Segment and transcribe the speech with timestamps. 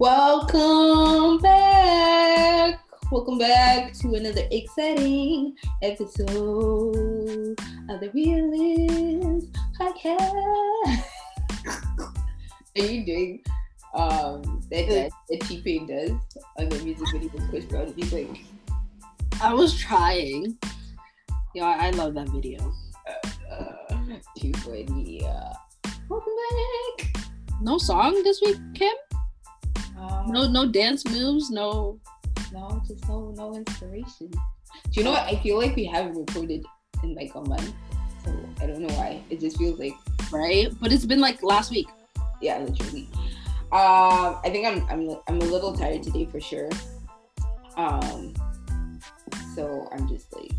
[0.00, 2.78] Welcome back.
[3.10, 7.58] Welcome back to another exciting episode
[7.90, 11.02] of the Realist Podcast.
[12.78, 13.42] Are you doing
[13.94, 16.12] um that that, that T-Pain does
[16.60, 17.92] on the music video with Chris Brown?
[17.96, 18.44] He's like,
[19.42, 20.56] I was trying.
[21.56, 22.72] Yeah, I love that video.
[23.50, 23.94] uh.
[25.26, 25.54] Uh,
[26.08, 26.32] welcome
[26.98, 27.16] back.
[27.60, 28.92] No song this week, Kim?
[29.98, 31.50] Um, No, no dance moves.
[31.50, 31.98] No.
[32.52, 34.30] no, just no, no inspiration.
[34.30, 35.22] Do you know what?
[35.24, 36.64] I feel like we haven't recorded
[37.02, 37.72] in like a month,
[38.24, 39.22] so I don't know why.
[39.30, 39.94] It just feels like,
[40.30, 41.88] Right, but it's been like last week.
[42.40, 43.08] yeah, literally.
[43.72, 46.70] Um, I think I'm, I'm, I'm a little tired today for sure.
[47.76, 48.32] Um,
[49.54, 50.52] so I'm just like,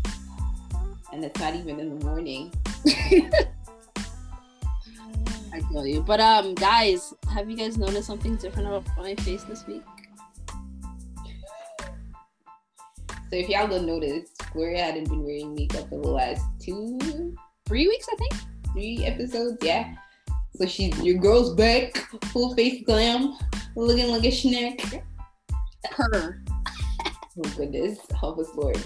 [1.12, 2.52] and it's not even in the morning.
[5.60, 6.02] I feel you.
[6.02, 9.82] But um, guys, have you guys noticed something different about my face this week?
[11.78, 16.98] So if y'all don't notice, Gloria hadn't been wearing makeup for the last two,
[17.66, 18.34] Three weeks, I think.
[18.72, 19.94] three episodes, yeah.
[20.56, 21.96] So she's your girl's back,
[22.26, 23.36] full face glam,
[23.76, 25.04] looking like a snack.
[25.92, 26.42] Per.
[27.38, 28.82] Oh goodness, help us, Lord.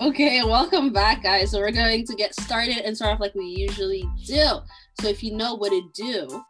[0.00, 1.50] Okay, welcome back, guys.
[1.50, 4.58] So we're going to get started and start off like we usually do.
[5.00, 6.44] So if you know what to do,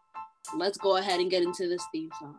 [0.57, 2.37] let's go ahead and get into this theme song.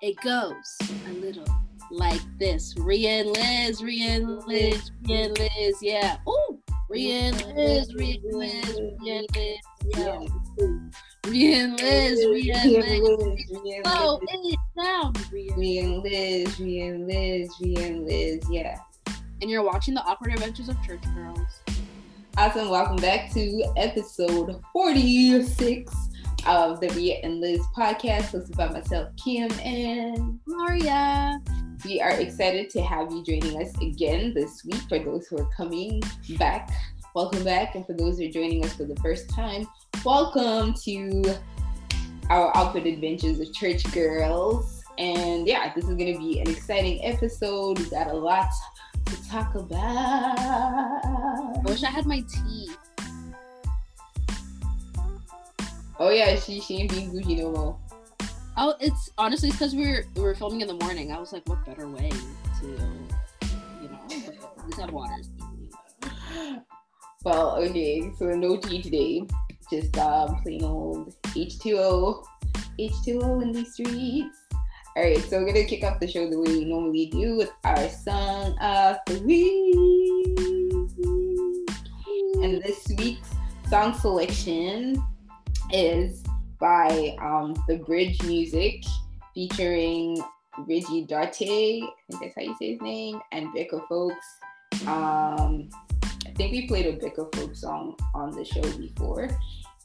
[0.00, 0.78] It goes
[1.08, 1.46] a little
[1.90, 2.74] like this.
[2.78, 6.16] Rhea and Liz, Rhea and Liz, Rhea and Liz, yeah.
[6.28, 9.58] Ooh, Rhea and Liz, Rhea and Liz, Rhea and Liz,
[9.96, 10.18] yeah.
[11.26, 13.46] Rhea and Liz, Rhea and Liz.
[13.84, 14.58] Slow it
[15.32, 15.54] Rhea.
[15.56, 18.78] Rhea and Liz, Rhea and Liz, Rhea and Liz, yeah.
[19.40, 21.61] And you're watching the awkward adventures of church girls.
[22.38, 25.94] Awesome, welcome back to episode 46
[26.46, 31.38] of the Rhea and Liz podcast, hosted by myself, Kim, and Gloria.
[31.84, 34.80] we are excited to have you joining us again this week.
[34.88, 36.02] For those who are coming
[36.38, 36.70] back,
[37.14, 37.74] welcome back.
[37.74, 39.68] And for those who are joining us for the first time,
[40.02, 41.38] welcome to
[42.30, 44.82] our outfit adventures of church girls.
[44.96, 47.78] And yeah, this is going to be an exciting episode.
[47.78, 48.48] We got a lot
[49.06, 50.38] to talk about.
[50.38, 52.70] I wish I had my tea.
[55.98, 57.78] Oh yeah, she she ain't being bougie no more.
[58.56, 61.12] Oh, it's honestly it's because we were we were filming in the morning.
[61.12, 62.10] I was like, what better way
[62.60, 65.14] to, you know, but just have water.
[67.24, 69.22] Well, okay, so no tea today.
[69.70, 72.26] Just um plain old H2O.
[72.80, 74.41] H2O in these streets.
[74.94, 77.88] Alright, so we're gonna kick off the show the way we normally do with our
[77.88, 79.74] song of the week.
[82.44, 83.30] And this week's
[83.70, 85.02] song selection
[85.72, 86.22] is
[86.60, 88.84] by um the Bridge Music
[89.34, 90.22] featuring
[90.58, 94.26] Reggie Darte, I think that's how you say his name, and Becca Folks.
[94.86, 95.70] Um
[96.26, 99.30] I think we played a Becca Folk song on the show before.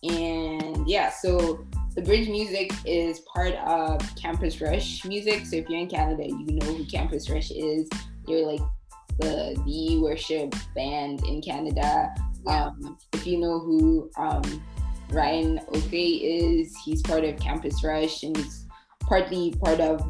[0.04, 1.66] And yeah, so
[1.96, 5.46] the Bridge Music is part of Campus Rush Music.
[5.46, 7.90] So if you're in Canada, you know who Campus Rush is.
[8.28, 8.62] They're like
[9.20, 12.14] the the worship band in Canada.
[12.46, 14.64] Um, if you know who um,
[15.10, 16.20] Ryan Ofei
[16.62, 18.68] is, he's part of Campus Rush and he's
[19.02, 20.02] partly part of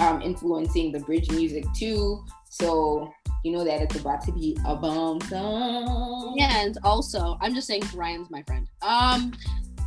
[0.00, 2.24] um, influencing the Bridge Music too.
[2.48, 3.10] So
[3.44, 6.34] you know that it's about to be a bomb song.
[6.36, 8.68] Yeah, and also, I'm just saying Ryan's my friend.
[8.82, 9.32] Um,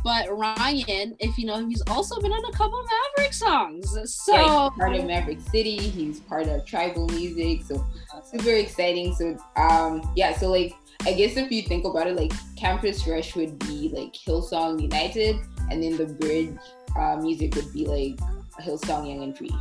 [0.04, 2.84] but Ryan, if you know him, he's also been on a couple
[3.16, 3.90] Maverick songs.
[4.04, 5.78] So Yeah, he's part of Maverick City.
[5.78, 7.62] He's part of TRIBL music.
[7.66, 7.84] So
[8.22, 9.14] super exciting.
[9.14, 10.74] So um yeah, so like
[11.06, 15.36] I guess if you think about it, like Campus Rush would be like Hillsong United,
[15.70, 16.56] and then the bridge
[16.96, 18.18] uh, music would be like
[18.60, 19.54] Hillsong Young and Free.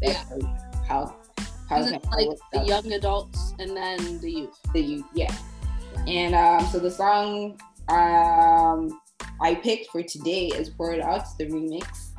[0.00, 0.18] That's
[0.88, 1.16] how
[1.68, 4.58] how is it like the young adults and then the youth?
[4.72, 5.34] the youth, yeah.
[6.06, 9.00] And um, so the song um,
[9.40, 12.10] I picked for today is Pour It Out, the remix.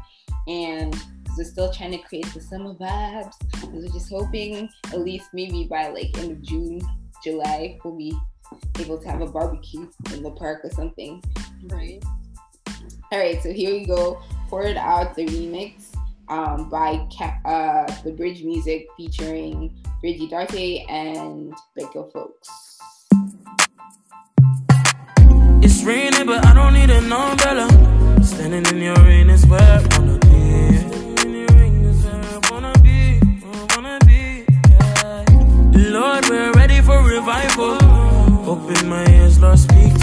[0.47, 0.95] And
[1.37, 3.33] we're still trying to create the summer vibes.
[3.71, 6.81] We're just hoping at least maybe by like end of June,
[7.23, 8.15] July, we'll be
[8.79, 11.23] able to have a barbecue in the park or something.
[11.65, 12.03] Right.
[13.11, 14.21] All right, so here we go.
[14.49, 15.88] Pour It Out, the remix
[16.29, 22.49] um, by Ca- uh, The Bridge Music featuring Bridgie Darte and Becca Folks.
[25.61, 27.67] It's raining, but I don't need an umbrella.
[28.23, 30.29] Standing in your rain is where I wanna be.
[35.91, 37.77] Lord, we're ready for revival.
[38.47, 39.93] Open my ears, Lord, speak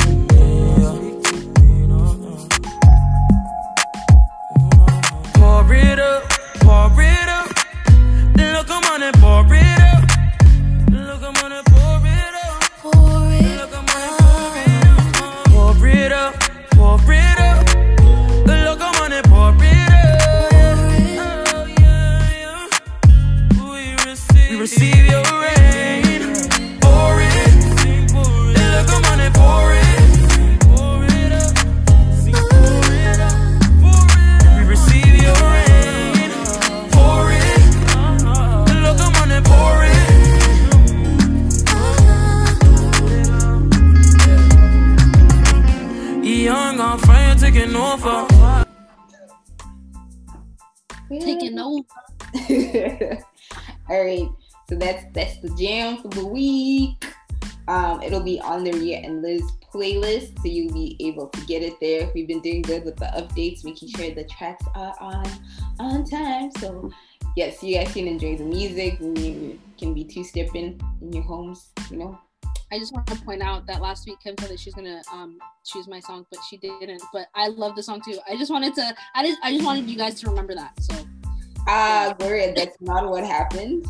[61.35, 62.11] you'll be able to get it there.
[62.15, 65.27] We've been doing good with the updates, making sure the tracks are on
[65.81, 66.51] on time.
[66.59, 66.91] So
[67.37, 68.99] yes, you guys can enjoy the music.
[69.01, 72.19] You can be two stepping in your homes, you know.
[72.73, 75.39] I just want to point out that last week Kim said that she's gonna um
[75.65, 77.03] choose my song, but she didn't.
[77.13, 78.19] But I love the song too.
[78.29, 78.95] I just wanted to.
[79.15, 79.39] I just.
[79.43, 80.73] I just wanted you guys to remember that.
[80.81, 80.95] So
[81.69, 83.87] Uh Gloria, that's not what happened.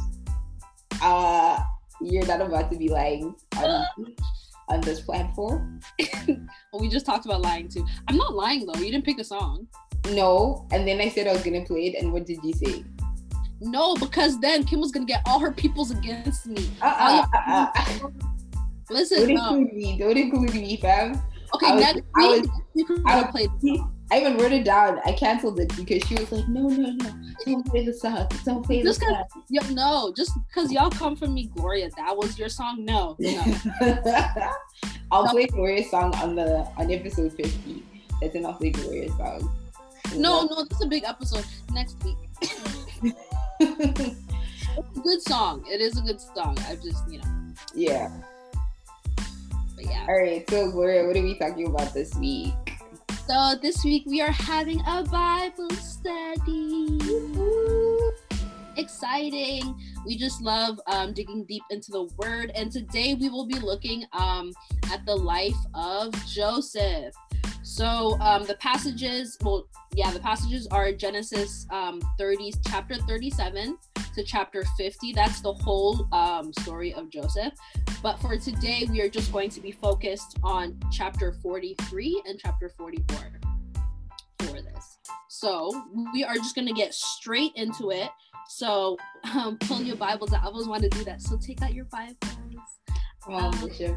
[1.02, 1.60] Uh
[2.02, 3.34] you're not about to be lying
[4.68, 5.80] on, this platform.
[6.28, 7.86] well, we just talked about lying too.
[8.08, 8.78] I'm not lying though.
[8.78, 9.66] You didn't pick a song.
[10.10, 10.66] No.
[10.72, 12.84] And then I said I was gonna play it, and what did you say?
[13.60, 16.68] No, because then Kim was gonna get all her peoples against me.
[16.82, 17.66] Uh uh uh.
[17.74, 18.08] uh.
[18.90, 19.54] Listen, Don't no.
[19.56, 19.98] include me.
[19.98, 21.20] Don't include me, fam.
[21.54, 23.48] Okay, I was- next I week was- you can I was- play.
[24.08, 24.14] The.
[24.14, 25.00] I even wrote it down.
[25.04, 27.10] I canceled it because she was like, "No, no, no,
[27.44, 28.28] don't play the song.
[28.44, 31.90] Don't play the Just 'cause- song." Yo, no, just because y'all come from me, Gloria.
[31.96, 32.84] That was your song.
[32.84, 33.56] No, no.
[35.10, 35.30] I'll No.
[35.32, 37.82] play Gloria's song on the on episode fifty.
[38.20, 39.50] That's an I'll play Gloria's song.
[40.14, 42.16] No, no, this is a big episode next week.
[44.78, 45.64] It's a good song.
[45.70, 46.58] It is a good song.
[46.68, 47.24] I just, you know,
[47.74, 48.10] yeah.
[49.74, 50.04] but yeah.
[50.06, 50.44] All right.
[50.50, 52.52] So Gloria, what are we talking about this week?
[53.26, 56.96] So this week we are having a Bible study.
[58.76, 59.74] Exciting.
[60.06, 62.52] We just love um, digging deep into the word.
[62.54, 64.52] And today we will be looking um,
[64.92, 67.16] at the life of Joseph.
[67.62, 73.76] So um, the passages, well, yeah, the passages are Genesis um, 30, chapter 37
[74.16, 75.12] to chapter 50.
[75.12, 77.52] That's the whole um, story of Joseph.
[78.02, 82.70] But for today, we are just going to be focused on chapter 43 and chapter
[82.76, 83.18] 44
[84.40, 84.98] for this.
[85.28, 85.70] So
[86.14, 88.08] we are just going to get straight into it.
[88.48, 88.96] So
[89.34, 90.44] um, pull your Bibles out.
[90.44, 91.20] I always want to do that.
[91.20, 92.16] So take out your Bibles.
[93.28, 93.96] Um, Bishop.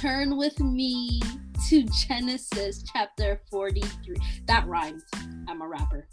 [0.00, 1.22] Turn with me
[1.68, 4.16] to Genesis chapter 43.
[4.46, 5.02] That rhymed.
[5.48, 6.08] I'm a rapper.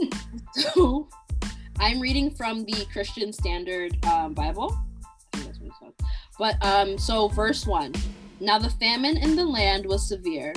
[0.54, 1.08] so
[1.78, 4.76] I'm reading from the Christian Standard um, Bible.
[6.38, 7.92] But um, so verse one.
[8.40, 10.52] Now the famine in the land was severe.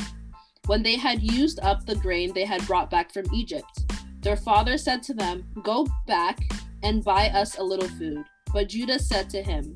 [0.66, 3.86] When they had used up the grain they had brought back from Egypt,
[4.22, 6.40] their father said to them, Go back
[6.82, 8.24] and buy us a little food.
[8.52, 9.76] But Judah said to him,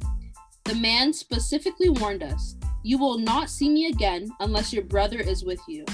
[0.64, 5.44] The man specifically warned us, You will not see me again unless your brother is
[5.44, 5.86] with you.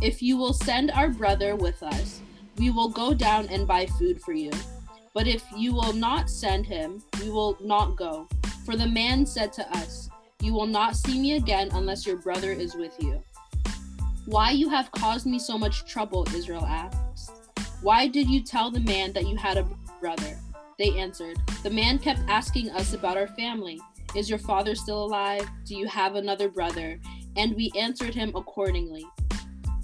[0.00, 2.22] If you will send our brother with us,
[2.56, 4.50] we will go down and buy food for you.
[5.14, 8.26] But if you will not send him, we will not go.
[8.64, 10.08] For the man said to us,
[10.40, 13.22] You will not see me again unless your brother is with you.
[14.26, 17.32] Why you have caused me so much trouble, Israel asked.
[17.82, 19.68] Why did you tell the man that you had a
[20.00, 20.38] brother?
[20.78, 23.80] They answered, The man kept asking us about our family.
[24.14, 25.48] Is your father still alive?
[25.66, 26.98] Do you have another brother?
[27.36, 29.04] And we answered him accordingly.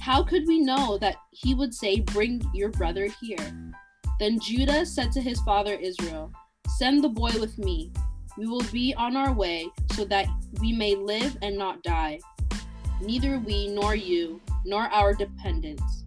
[0.01, 3.73] How could we know that he would say, Bring your brother here?
[4.19, 6.33] Then Judah said to his father Israel,
[6.77, 7.93] Send the boy with me.
[8.37, 10.27] We will be on our way so that
[10.61, 12.21] we may live and not die.
[13.01, 16.05] Neither we nor you nor our dependents.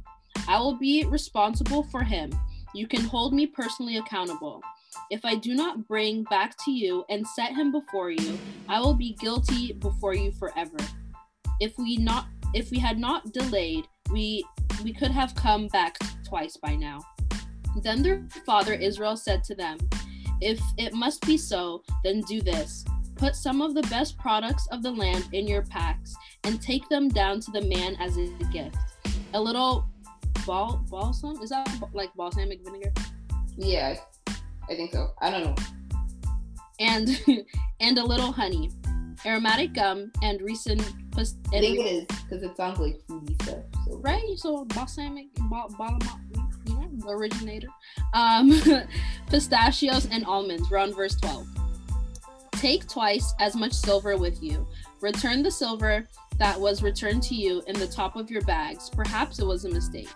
[0.47, 2.31] I will be responsible for him.
[2.73, 4.61] You can hold me personally accountable.
[5.09, 8.37] If I do not bring back to you and set him before you,
[8.67, 10.77] I will be guilty before you forever.
[11.59, 14.43] If we not if we had not delayed, we
[14.83, 16.99] we could have come back twice by now.
[17.77, 19.77] Then their father Israel said to them,
[20.41, 22.85] If it must be so, then do this.
[23.15, 27.07] Put some of the best products of the land in your packs and take them
[27.07, 28.77] down to the man as a gift.
[29.33, 29.85] A little
[30.45, 31.37] bal- balsam?
[31.41, 32.91] Is that like balsamic vinegar?
[33.57, 33.95] Yeah,
[34.69, 35.11] I think so.
[35.21, 35.55] I don't know.
[36.79, 37.09] And
[37.79, 38.71] and a little honey,
[39.25, 43.59] aromatic gum, and recent pus- I think it is because it sounds like foodie stuff.
[43.85, 44.37] So right?
[44.37, 45.99] So balsamic, bal- bal-
[46.99, 47.67] the originator.
[48.13, 48.61] Um,
[49.29, 50.69] pistachios and almonds.
[50.69, 51.47] We're on verse twelve.
[52.53, 54.67] Take twice as much silver with you.
[55.01, 56.07] Return the silver
[56.37, 58.89] that was returned to you in the top of your bags.
[58.89, 60.09] Perhaps it was a mistake.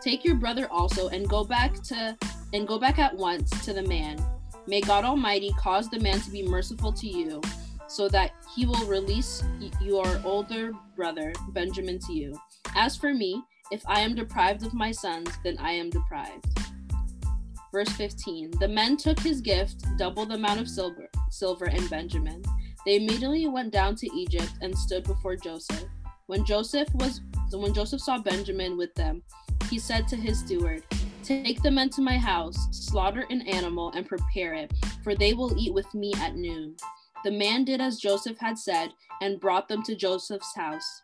[0.00, 2.16] Take your brother also and go back to
[2.52, 4.24] and go back at once to the man.
[4.66, 7.40] May God Almighty cause the man to be merciful to you,
[7.88, 9.44] so that he will release
[9.80, 12.38] your older brother Benjamin to you.
[12.74, 16.58] As for me, if I am deprived of my sons, then I am deprived.
[17.72, 22.42] Verse 15 The men took his gift, double the amount of silver, silver and Benjamin.
[22.84, 25.84] They immediately went down to Egypt and stood before Joseph.
[26.26, 27.20] When Joseph was
[27.52, 29.22] when Joseph saw Benjamin with them,
[29.70, 30.82] he said to his steward,
[31.22, 35.58] Take the men to my house, slaughter an animal, and prepare it, for they will
[35.58, 36.76] eat with me at noon.
[37.24, 41.02] The man did as Joseph had said and brought them to Joseph's house.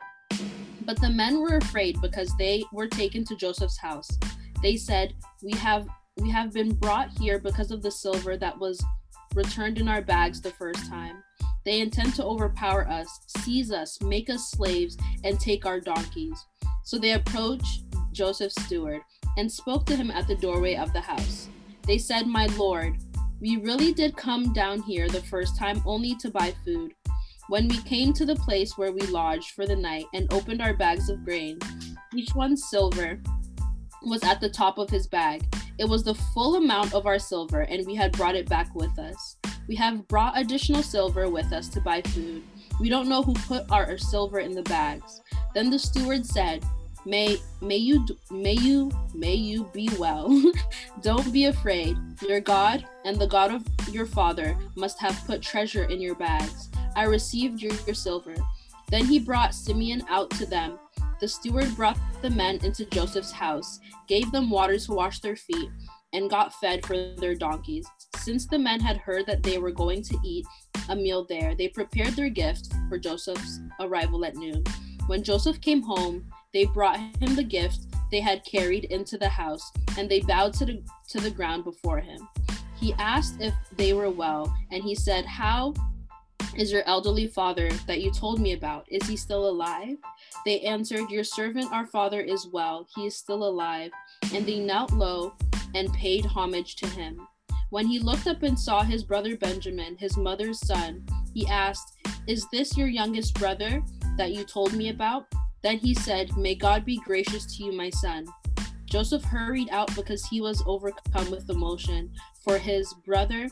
[0.85, 4.09] But the men were afraid because they were taken to Joseph's house.
[4.63, 5.87] They said, "We have
[6.21, 8.85] we have been brought here because of the silver that was
[9.35, 11.23] returned in our bags the first time.
[11.65, 13.09] They intend to overpower us,
[13.39, 16.39] seize us, make us slaves, and take our donkeys."
[16.85, 19.03] So they approached Joseph's steward
[19.39, 21.49] and spoke to him at the doorway of the house.
[21.87, 22.99] They said, "My lord,
[23.41, 26.95] we really did come down here the first time only to buy food.
[27.53, 30.73] When we came to the place where we lodged for the night and opened our
[30.73, 31.59] bags of grain,
[32.15, 33.21] each one's silver
[34.03, 35.45] was at the top of his bag.
[35.77, 38.99] It was the full amount of our silver, and we had brought it back with
[38.99, 39.37] us.
[39.69, 42.43] We have brought additional silver with us to buy food.
[42.81, 45.21] We don't know who put our silver in the bags.
[45.53, 46.65] Then the steward said,
[47.05, 50.43] May may you may you may you be well.
[51.03, 51.99] Don't be afraid.
[52.27, 56.71] Your God and the God of your father must have put treasure in your bags.
[56.97, 58.35] I received your, silver.
[58.89, 60.79] Then he brought Simeon out to them.
[61.21, 65.71] The steward brought the men into Joseph's house, gave them water to wash their feet,
[66.13, 67.87] and got fed for their donkeys.
[68.17, 70.47] Since the men had heard that they were going to eat
[70.89, 74.63] a meal there, they prepared their gift for Joseph's arrival at noon.
[75.07, 79.73] When Joseph came home, they brought him the gift they had carried into the house,
[79.97, 82.29] and they bowed to the, to the ground before him.
[82.77, 85.73] He asked if they were well, and he said, How
[86.57, 88.87] is your elderly father that you told me about?
[88.89, 89.97] Is he still alive?
[90.45, 92.87] They answered, Your servant, our father, is well.
[92.95, 93.91] He is still alive.
[94.35, 95.35] And they knelt low
[95.75, 97.27] and paid homage to him.
[97.71, 101.97] When he looked up and saw his brother Benjamin, his mother's son, he asked,
[102.27, 103.83] Is this your youngest brother
[104.19, 105.27] that you told me about?
[105.63, 108.27] Then he said, May God be gracious to you, my son.
[108.85, 112.13] Joseph hurried out because he was overcome with emotion
[112.45, 113.49] for his brother,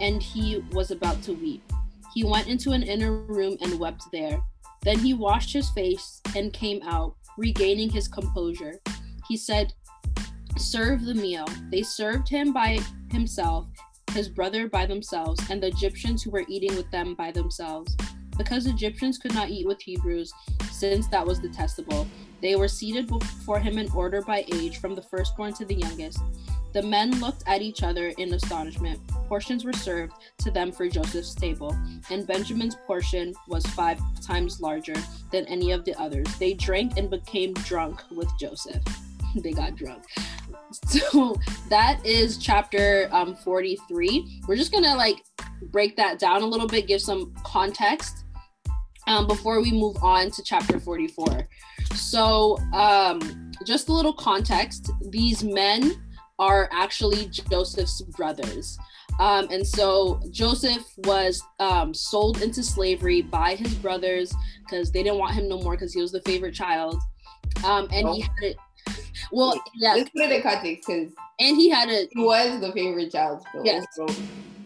[0.00, 1.65] and he was about to weep.
[2.16, 4.42] He went into an inner room and wept there.
[4.80, 8.80] Then he washed his face and came out, regaining his composure.
[9.28, 9.74] He said,
[10.56, 11.44] Serve the meal.
[11.70, 12.78] They served him by
[13.12, 13.66] himself,
[14.12, 17.94] his brother by themselves, and the Egyptians who were eating with them by themselves.
[18.38, 20.32] Because Egyptians could not eat with Hebrews,
[20.72, 22.06] since that was detestable,
[22.40, 26.20] they were seated before him in order by age, from the firstborn to the youngest.
[26.76, 29.00] The men looked at each other in astonishment.
[29.28, 31.74] Portions were served to them for Joseph's table,
[32.10, 34.92] and Benjamin's portion was five times larger
[35.32, 36.26] than any of the others.
[36.36, 38.82] They drank and became drunk with Joseph.
[39.36, 40.04] they got drunk.
[40.84, 41.40] So
[41.70, 44.42] that is chapter um, 43.
[44.46, 45.24] We're just gonna like
[45.72, 48.26] break that down a little bit, give some context
[49.06, 51.48] um, before we move on to chapter 44.
[51.94, 56.05] So, um, just a little context these men
[56.38, 58.78] are actually Joseph's brothers.
[59.18, 65.18] Um, and so Joseph was um, sold into slavery by his brothers because they didn't
[65.18, 67.00] want him no more because he was the favorite child.
[67.64, 68.56] Um, and he had it.
[69.32, 69.94] Well, yeah.
[69.94, 73.42] Let's put it in context because and he had a he was the favorite child.
[73.52, 73.86] So, Yes.
[73.94, 74.06] so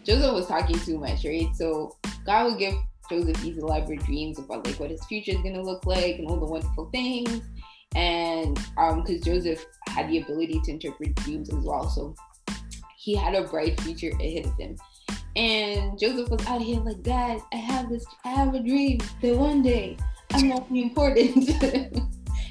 [0.03, 1.47] Joseph was talking too much, right?
[1.55, 2.73] So God would give
[3.09, 6.37] Joseph these elaborate dreams about like what his future is gonna look like and all
[6.37, 7.41] the wonderful things.
[7.95, 12.15] And um, because Joseph had the ability to interpret dreams as well, so
[12.97, 14.77] he had a bright future ahead of him.
[15.35, 19.35] And Joseph was out here like, Dad, I have this, I have a dream that
[19.35, 19.97] one day
[20.31, 21.49] I'm gonna be important,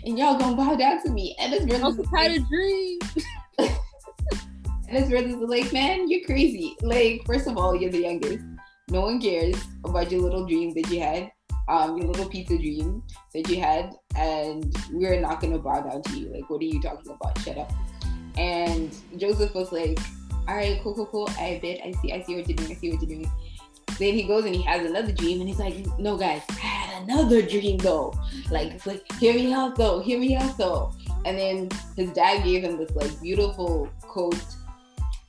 [0.05, 1.37] and y'all gonna bow down to me.
[1.39, 2.99] And his brothers, had a dream.
[3.59, 6.77] and his brothers like, man, you're crazy.
[6.83, 8.45] Like, first of all, you're the youngest.
[8.89, 11.31] No one cares about your little dream that you had,
[11.69, 13.03] um, your little pizza dream
[13.35, 16.33] that you had, and we're not gonna bow down to you.
[16.33, 17.39] Like, what are you talking about?
[17.39, 17.73] Shut up.
[18.37, 19.99] And Joseph was like,
[20.49, 21.29] all right, cool, cool, cool.
[21.39, 22.71] I bet I see, I see what you're doing.
[22.71, 23.31] I see what you're doing.
[23.99, 27.03] Then he goes and he has another dream, and he's like, no, guys, I had
[27.03, 28.15] another dream though.
[28.51, 30.93] Like, it's like, hear me out though, hear me out though.
[31.27, 34.43] And then his dad gave him this like beautiful coat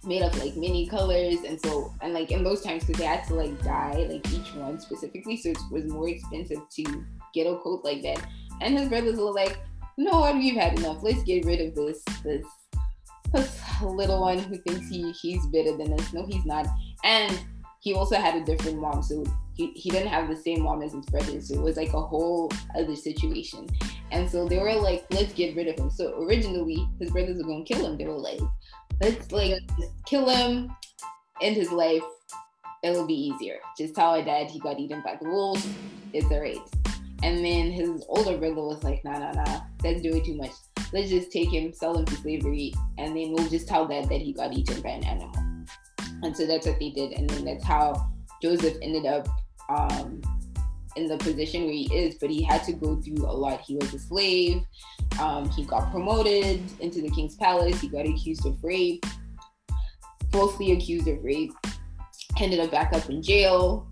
[0.04, 3.24] made of like many colors and so and like in those times because they had
[3.24, 7.58] to like dye like each one specifically so it was more expensive to get a
[7.58, 8.26] coat like that.
[8.62, 9.60] And his brothers were like
[9.98, 11.04] no we've had enough.
[11.04, 12.46] Let's get rid of this this
[13.34, 16.14] this little one who thinks he he's better than us.
[16.14, 16.66] No he's not.
[17.04, 17.40] And
[17.80, 19.24] he also had a different mom so
[19.56, 22.02] he, he didn't have the same mom as his brothers so it was like a
[22.02, 23.68] whole other situation.
[24.12, 25.92] And so they were like let's get rid of him.
[25.92, 27.98] So originally his brothers were gonna kill him.
[27.98, 28.40] They were like
[29.02, 30.74] let's like just kill him
[31.42, 32.04] end his life
[32.84, 35.68] it'll be easier just tell our dad he got eaten by the wolves
[36.14, 36.60] it's a race.
[37.24, 40.52] And then his older brother was like, nah, nah, nah, that's doing too much.
[40.92, 44.22] Let's just take him, sell him to slavery, and then we'll just tell dad that
[44.22, 45.36] he got eaten by an animal.
[46.24, 47.14] And so that's what they did.
[47.14, 49.28] And then that's how Joseph ended up
[49.70, 50.22] um,
[50.96, 53.62] in the position where he is, but he had to go through a lot.
[53.62, 54.64] He was a slave.
[55.20, 57.80] Um, he got promoted into the king's palace.
[57.80, 59.06] He got accused of rape,
[60.32, 61.54] falsely accused of rape.
[62.40, 63.88] Ended up back up in jail.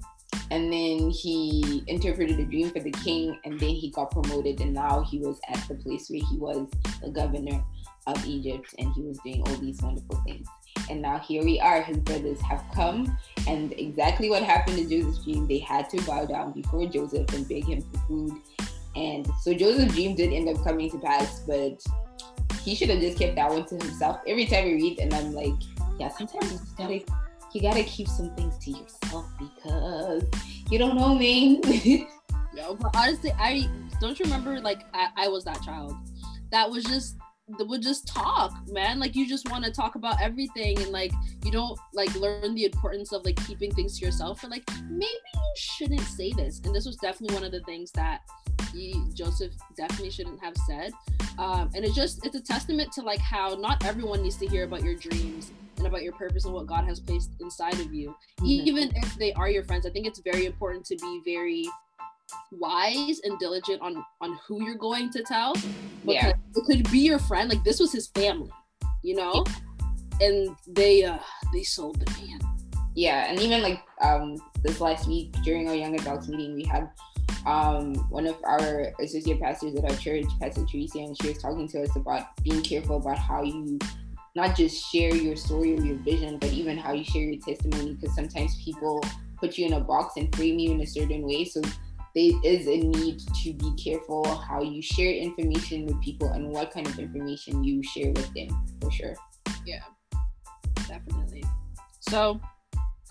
[0.52, 4.62] And then he interpreted a dream for the king, and then he got promoted.
[4.62, 6.68] And now he was at the place where he was
[7.04, 7.64] the governor
[8.08, 10.48] of Egypt, and he was doing all these wonderful things.
[10.90, 13.18] And now here we are, his brothers have come.
[13.48, 17.48] And exactly what happened to Joseph's dream, they had to bow down before Joseph and
[17.48, 18.42] beg him for food.
[18.96, 21.84] And so Joseph's dream did end up coming to pass, but
[22.64, 24.20] he should have just kept that one to himself.
[24.28, 25.54] Every time I read, and I'm like,
[26.00, 27.02] yeah, sometimes you gotta
[27.54, 30.24] you gotta keep some things to yourself because
[30.70, 31.60] you don't know, me.
[32.54, 33.70] No, but honestly, I
[34.02, 35.96] don't remember like I, I was that child
[36.52, 37.16] that was just
[37.58, 39.00] would just talk, man.
[39.00, 41.12] Like you just want to talk about everything and like
[41.44, 44.44] you don't like learn the importance of like keeping things to yourself.
[44.44, 46.62] Or like maybe you shouldn't say this.
[46.64, 48.22] And this was definitely one of the things that
[48.74, 50.92] he, Joseph definitely shouldn't have said.
[51.38, 54.64] Um, and it's just it's a testament to like how not everyone needs to hear
[54.64, 58.10] about your dreams and about your purpose and what God has placed inside of you.
[58.40, 58.46] Mm-hmm.
[58.46, 61.66] Even if they are your friends, I think it's very important to be very
[62.52, 65.54] wise and diligent on on who you're going to tell.
[65.54, 65.74] Because
[66.06, 66.34] yeah.
[66.56, 68.52] it could be your friend like this was his family
[69.04, 69.44] you know?
[70.22, 71.20] And they uh
[71.54, 72.40] they sold the man.
[72.96, 76.90] Yeah and even like um this last week during our young adults meeting we had
[77.46, 81.68] um one of our associate pastors at our church pastor teresa and she was talking
[81.70, 83.80] to us about being careful about how you
[84.36, 87.94] not just share your story or your vision but even how you share your testimony
[87.94, 89.02] because sometimes people
[89.40, 91.46] put you in a box and frame you in a certain way.
[91.46, 91.62] So
[92.20, 96.72] there is a need to be careful how you share information with people and what
[96.72, 98.50] kind of information you share with them
[98.82, 99.16] for sure.
[99.66, 99.84] Yeah,
[100.88, 101.46] definitely.
[102.02, 102.42] So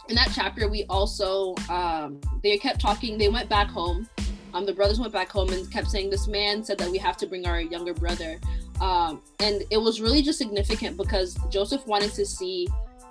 [0.08, 3.16] in that chapter, we also um, they kept talking.
[3.16, 4.08] They went back home.
[4.52, 7.16] Um, the brothers went back home and kept saying, "This man said that we have
[7.18, 8.38] to bring our younger brother."
[8.80, 12.68] Um, and it was really just significant because Joseph wanted to see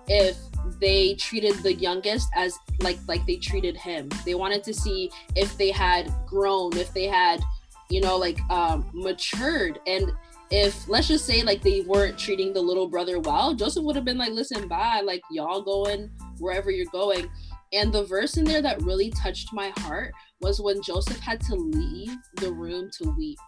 [0.07, 0.37] if
[0.79, 4.09] they treated the youngest as like like they treated him.
[4.25, 7.41] They wanted to see if they had grown, if they had,
[7.89, 10.11] you know, like um matured and
[10.49, 14.05] if let's just say like they weren't treating the little brother well, Joseph would have
[14.05, 17.29] been like, listen, bye, like y'all going wherever you're going.
[17.73, 21.55] And the verse in there that really touched my heart was when Joseph had to
[21.55, 23.39] leave the room to weep.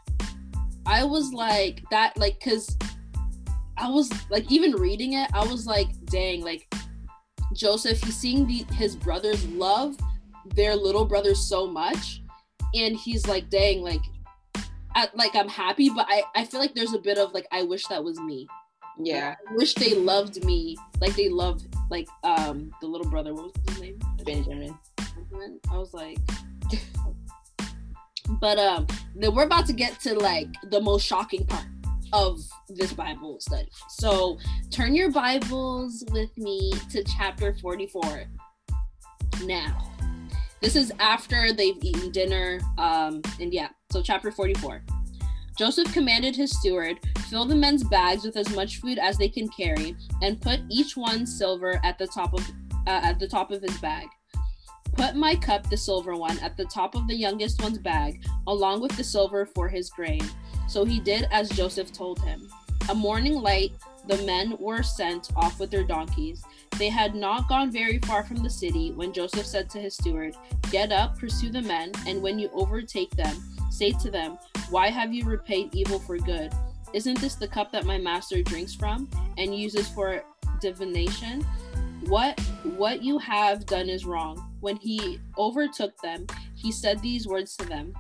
[0.86, 2.76] I was like that, like, cause
[3.79, 6.71] I was like, even reading it, I was like, dang, like
[7.53, 9.95] Joseph, he's seeing the, his brothers love
[10.53, 12.21] their little brother so much,
[12.75, 14.01] and he's like, dang, like,
[14.95, 17.63] I, like I'm happy, but I I feel like there's a bit of like I
[17.63, 18.47] wish that was me.
[18.97, 23.33] Yeah, I wish they loved me like they loved like um the little brother.
[23.33, 23.99] What was his name?
[24.25, 24.77] Benjamin.
[25.71, 26.17] I was like.
[28.41, 31.65] but um, then we're about to get to like the most shocking part
[32.13, 33.69] of this Bible study.
[33.89, 34.38] So
[34.72, 38.26] turn your Bibles with me to chapter 44.
[39.43, 39.91] Now,
[40.62, 42.60] this is after they've eaten dinner.
[42.78, 44.82] Um, and yeah, so chapter 44.
[45.58, 49.50] Joseph commanded his steward, fill the men's bags with as much food as they can
[49.50, 52.50] carry, and put each one's silver at the top of
[52.88, 54.08] uh, at the top of his bag.
[54.99, 58.81] Put my cup, the silver one, at the top of the youngest one's bag, along
[58.81, 60.21] with the silver for his grain
[60.69, 62.47] so he did as Joseph told him.
[62.89, 63.73] A morning light,
[64.07, 66.43] the men were sent off with their donkeys.
[66.77, 70.35] They had not gone very far from the city when Joseph said to his steward,
[70.71, 73.35] Get up, pursue the men, and when you overtake them,
[73.71, 74.38] say to them,
[74.69, 76.53] Why have you repaid evil for good?
[76.93, 80.23] Isn't this the cup that my master drinks from and uses for
[80.62, 81.41] divination?
[82.05, 84.48] What what you have done is wrong.
[84.60, 87.93] When he overtook them, he said these words to them.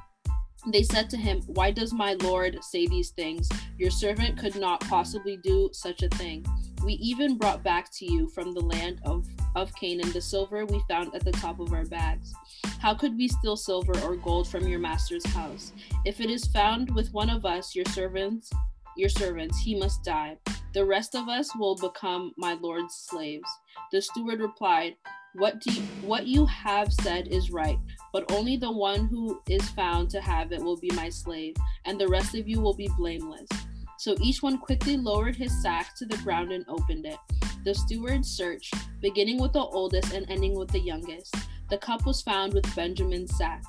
[0.67, 3.47] They said to him, Why does my Lord say these things?
[3.77, 6.45] Your servant could not possibly do such a thing.
[6.83, 10.81] We even brought back to you from the land of, of Canaan the silver we
[10.89, 12.33] found at the top of our bags.
[12.79, 15.71] How could we steal silver or gold from your master's house?
[16.05, 18.49] If it is found with one of us, your servants,
[18.97, 20.37] your servants, he must die.
[20.73, 23.49] The rest of us will become my Lord's slaves.
[23.91, 24.95] The steward replied,
[25.33, 27.79] what do you, what you have said is right,
[28.13, 31.55] but only the one who is found to have it will be my slave,
[31.85, 33.49] and the rest of you will be blameless.
[33.97, 37.17] So each one quickly lowered his sack to the ground and opened it.
[37.63, 41.35] The steward searched, beginning with the oldest and ending with the youngest.
[41.69, 43.63] The cup was found with Benjamin's sack.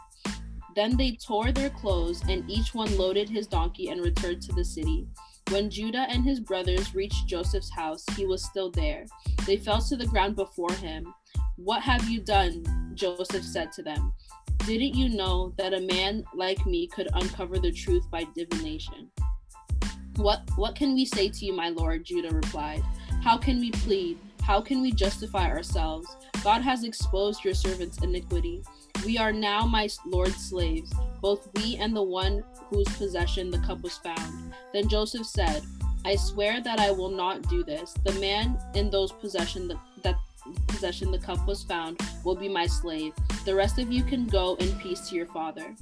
[0.76, 4.64] Then they tore their clothes, and each one loaded his donkey and returned to the
[4.64, 5.06] city.
[5.50, 9.04] When Judah and his brothers reached Joseph's house, he was still there.
[9.46, 11.12] They fell to the ground before him.
[11.56, 12.92] What have you done?
[12.94, 14.12] Joseph said to them.
[14.58, 19.10] Didn't you know that a man like me could uncover the truth by divination?
[20.16, 22.04] What what can we say to you, my lord?
[22.04, 22.84] Judah replied.
[23.20, 24.18] How can we plead?
[24.42, 26.06] How can we justify ourselves?
[26.44, 28.62] God has exposed your servant's iniquity.
[29.04, 33.82] We are now my lord's slaves, both we and the one whose possession the cup
[33.82, 34.54] was found.
[34.72, 35.62] Then Joseph said,
[36.04, 37.94] I swear that I will not do this.
[38.04, 40.16] The man in those possession the, that
[40.68, 43.12] possession the cup was found will be my slave.
[43.44, 45.74] The rest of you can go in peace to your father.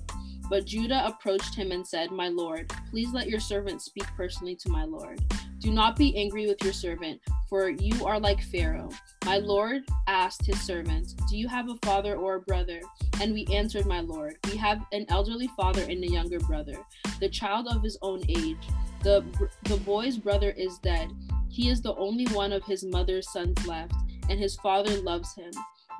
[0.49, 4.71] But Judah approached him and said, My lord, please let your servant speak personally to
[4.71, 5.23] my lord.
[5.61, 8.91] Do not be angry with your servant, for you are like Pharaoh.
[9.25, 12.81] My lord asked his servants, Do you have a father or a brother?
[13.21, 16.77] And we answered, My lord, we have an elderly father and a younger brother,
[17.21, 18.69] the child of his own age.
[19.03, 19.25] The,
[19.65, 21.11] the boy's brother is dead.
[21.51, 23.95] He is the only one of his mother's sons left,
[24.29, 25.51] and his father loves him.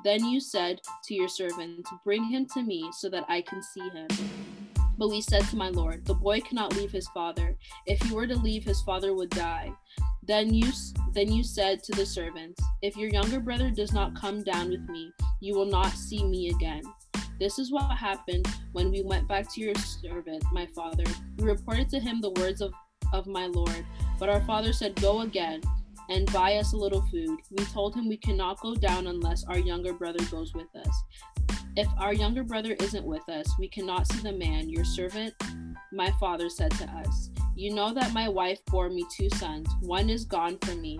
[0.03, 3.89] Then you said to your servants, Bring him to me so that I can see
[3.89, 4.07] him.
[4.97, 7.55] But we said to my lord, The boy cannot leave his father.
[7.85, 9.71] If he were to leave, his father would die.
[10.23, 10.71] Then you,
[11.13, 14.87] then you said to the servants, If your younger brother does not come down with
[14.89, 16.83] me, you will not see me again.
[17.39, 21.05] This is what happened when we went back to your servant, my father.
[21.37, 22.73] We reported to him the words of,
[23.13, 23.85] of my Lord.
[24.19, 25.61] But our father said, Go again
[26.09, 27.39] and buy us a little food.
[27.51, 31.03] We told him we cannot go down unless our younger brother goes with us.
[31.77, 35.33] If our younger brother isn't with us, we cannot see the man, your servant,
[35.93, 37.29] my father said to us.
[37.55, 39.69] You know that my wife bore me two sons.
[39.81, 40.99] One is gone from me.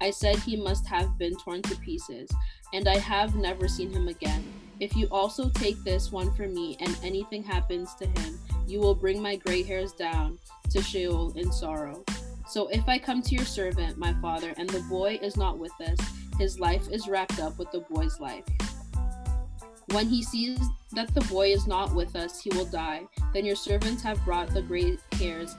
[0.00, 2.30] I said he must have been torn to pieces,
[2.72, 4.44] and I have never seen him again.
[4.80, 8.94] If you also take this one from me and anything happens to him, you will
[8.94, 10.38] bring my gray hairs down
[10.70, 12.02] to Sheol in sorrow.
[12.50, 15.70] So if I come to your servant, my father, and the boy is not with
[15.80, 15.96] us,
[16.36, 18.42] his life is wrapped up with the boy's life.
[19.92, 20.58] When he sees
[20.90, 23.02] that the boy is not with us, he will die.
[23.32, 25.54] Then your servants have brought the great cares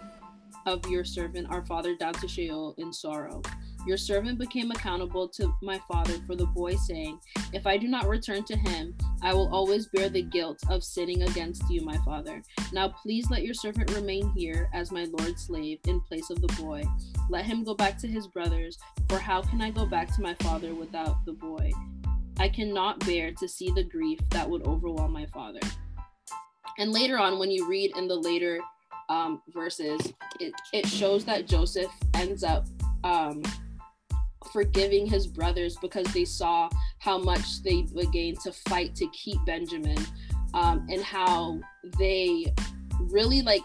[0.65, 3.41] of your servant, our father, down to Sheol in sorrow.
[3.87, 7.19] Your servant became accountable to my father for the boy, saying,
[7.51, 11.23] If I do not return to him, I will always bear the guilt of sinning
[11.23, 12.43] against you, my father.
[12.71, 16.61] Now please let your servant remain here as my lord's slave in place of the
[16.61, 16.83] boy.
[17.29, 18.77] Let him go back to his brothers,
[19.09, 21.71] for how can I go back to my father without the boy?
[22.37, 25.59] I cannot bear to see the grief that would overwhelm my father.
[26.77, 28.59] And later on, when you read in the later
[29.09, 32.65] um, verses, it, it shows that Joseph ends up
[33.03, 33.43] um,
[34.51, 39.97] forgiving his brothers because they saw how much they gain to fight to keep Benjamin
[40.53, 41.59] um, and how
[41.97, 42.53] they
[42.99, 43.63] really like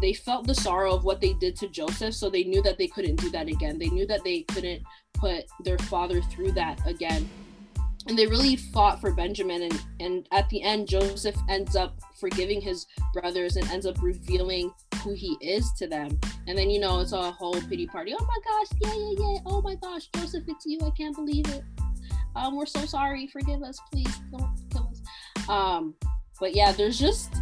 [0.00, 2.86] they felt the sorrow of what they did to Joseph so they knew that they
[2.86, 3.78] couldn't do that again.
[3.78, 4.82] They knew that they couldn't
[5.14, 7.28] put their father through that again
[8.06, 12.60] and they really fought for Benjamin and and at the end Joseph ends up forgiving
[12.60, 16.18] his brothers and ends up revealing who he is to them.
[16.46, 18.14] And then you know it's a whole pity party.
[18.18, 19.38] Oh my gosh yeah yeah yeah.
[19.46, 20.78] Oh my gosh Joseph it's you.
[20.82, 21.62] I can't believe it.
[22.36, 23.26] Um we're so sorry.
[23.26, 24.20] Forgive us please.
[24.30, 25.48] Don't kill us.
[25.48, 25.94] Um
[26.38, 27.34] but yeah there's just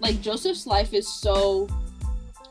[0.00, 1.68] like Joseph's life is so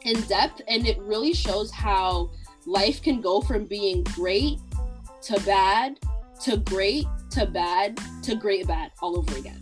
[0.03, 2.29] in depth and it really shows how
[2.65, 4.59] life can go from being great
[5.23, 5.99] to bad
[6.41, 7.05] to great
[7.37, 9.59] to bad to great bad all over again.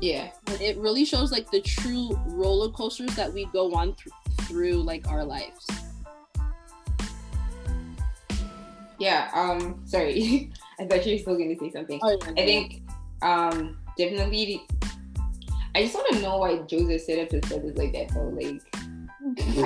[0.00, 0.30] Yeah.
[0.46, 4.82] And it really shows like the true roller coasters that we go on th- through
[4.82, 5.66] like our lives.
[9.00, 10.52] Yeah, um sorry.
[10.80, 11.98] I thought you were still gonna say something.
[12.00, 12.82] Oh, I think
[13.22, 14.62] um definitely
[15.74, 18.28] I just wanna know why Joseph set up his brothers like that though.
[18.28, 18.62] Like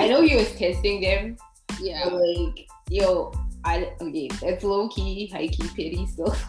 [0.01, 1.37] I know he was testing them,
[1.79, 2.09] yeah.
[2.09, 3.31] but like yo,
[3.63, 6.35] I okay, that's low key, high key pity still.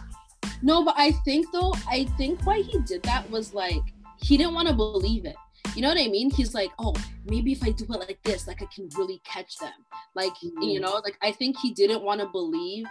[0.63, 3.81] No, but I think though, I think why he did that was like
[4.21, 5.35] he didn't want to believe it.
[5.75, 6.29] You know what I mean?
[6.31, 6.93] He's like, oh,
[7.25, 9.71] maybe if I do it like this, like I can really catch them.
[10.15, 10.61] Like, Mm-hmm.
[10.61, 12.85] you know, like I think he didn't want to believe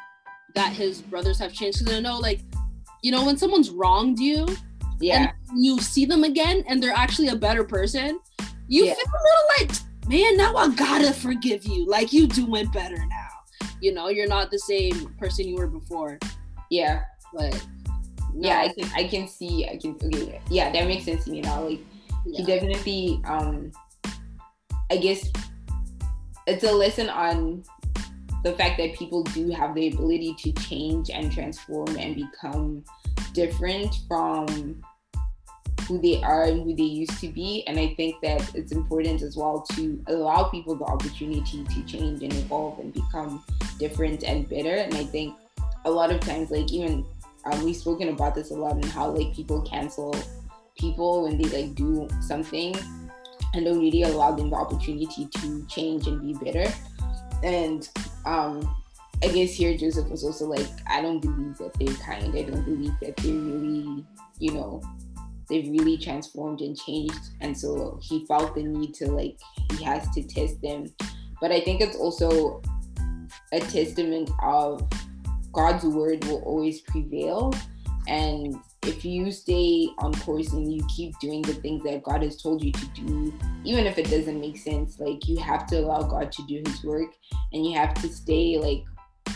[0.55, 1.79] that his brothers have changed.
[1.81, 2.41] Because I know, like,
[3.03, 4.47] you know, when someone's wronged you
[5.01, 5.33] Yeah.
[5.51, 8.19] and you see them again and they're actually a better person,
[8.69, 8.95] you Yeah.
[8.95, 11.87] feel a little like, man, now I gotta forgive you.
[11.87, 13.69] Like you doing better now.
[13.81, 16.19] You know, you're not the same person you were before.
[16.71, 17.03] yeah.
[17.35, 17.67] But
[18.35, 20.41] no, Yeah, I can I can see I can okay.
[20.51, 21.65] Yeah, that makes sense to me now.
[21.65, 21.81] Like
[22.25, 23.73] he definitely um
[24.91, 25.31] I guess
[26.47, 27.65] it's a lesson on
[28.43, 32.85] the fact that people do have the ability to change and transform and become
[33.33, 34.83] different from
[35.87, 37.65] who they are and who they used to be.
[37.67, 42.23] And I think that it's important as well to allow people the opportunity to change
[42.23, 43.45] and evolve and become
[43.79, 44.75] different and better.
[44.75, 45.37] And I think
[45.85, 47.05] a lot of times, like even
[47.45, 50.15] um, we've spoken about this a lot and how like people cancel
[50.79, 52.75] people when they like do something
[53.55, 56.73] and don't really allow them the opportunity to change and be better.
[57.43, 57.89] And
[58.25, 58.77] um,
[59.23, 62.35] I guess here Joseph was also like, I don't believe that they're kind.
[62.37, 64.05] I don't believe that they're really,
[64.39, 64.83] you know,
[65.49, 67.21] they've really transformed and changed.
[67.41, 69.39] And so he felt the need to like
[69.73, 70.87] he has to test them.
[71.41, 72.63] But I think it's also
[73.53, 74.89] a testament of
[75.53, 77.53] God's word will always prevail.
[78.09, 82.43] And if you stay on course and you keep doing the things that God has
[82.43, 83.33] told you to do,
[83.65, 86.83] even if it doesn't make sense, like you have to allow God to do his
[86.83, 87.13] work
[87.53, 88.83] and you have to stay like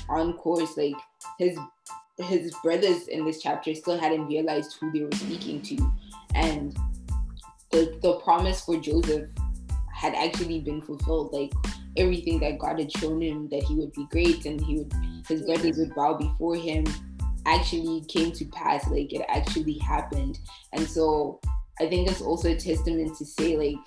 [0.08, 0.76] on course.
[0.76, 0.96] Like
[1.38, 1.58] his
[2.18, 5.92] his brothers in this chapter still hadn't realized who they were speaking to.
[6.34, 6.76] And
[7.70, 9.28] the the promise for Joseph
[9.94, 11.32] had actually been fulfilled.
[11.32, 11.52] Like
[11.96, 14.92] everything that God had shown him that he would be great and he would
[15.28, 16.84] his brothers would bow before him
[17.46, 20.38] actually came to pass like it actually happened.
[20.72, 21.40] And so
[21.78, 23.84] i think it's also a testament to say like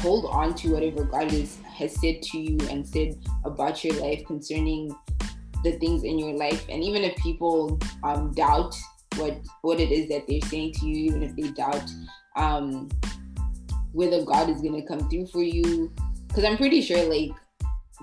[0.00, 3.14] hold on to whatever god is, has said to you and said
[3.44, 4.94] about your life concerning
[5.62, 6.64] the things in your life.
[6.68, 8.74] And even if people um, doubt
[9.16, 11.88] what what it is that they're saying to you even if they doubt
[12.36, 12.88] um,
[13.92, 15.92] whether god is going to come through for you.
[16.28, 17.30] Because i'm pretty sure like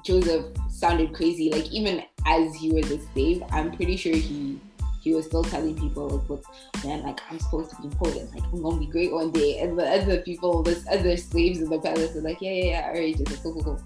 [0.04, 1.52] joseph sounded crazy.
[1.52, 4.60] Like even as he was a slave, I'm pretty sure he
[5.04, 6.46] he was still telling people like, "Look,
[6.86, 8.34] man, like I'm supposed to be important.
[8.34, 11.70] Like I'm gonna be great one day." And the other people, this other slaves in
[11.70, 13.82] the palace, are like, "Yeah, yeah, yeah, all right, just cool, cool, cool."